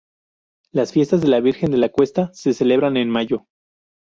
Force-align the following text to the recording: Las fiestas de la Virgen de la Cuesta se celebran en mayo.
Las 0.71 0.91
fiestas 0.93 1.21
de 1.21 1.27
la 1.27 1.41
Virgen 1.41 1.69
de 1.69 1.77
la 1.77 1.89
Cuesta 1.89 2.31
se 2.33 2.53
celebran 2.53 2.97
en 2.97 3.07
mayo. 3.07 3.45